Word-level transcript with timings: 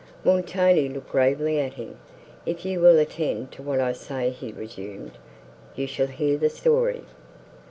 Montoni 0.23 0.89
looked 0.89 1.11
gravely 1.11 1.59
at 1.59 1.75
him. 1.75 1.99
"If 2.43 2.65
you 2.65 2.79
will 2.79 2.97
attend 2.97 3.51
to 3.51 3.61
what 3.61 3.79
I 3.79 3.93
say," 3.93 4.31
he 4.31 4.51
resumed, 4.51 5.11
"you 5.75 5.85
shall 5.85 6.07
hear 6.07 6.39
the 6.39 6.49
story." 6.49 7.03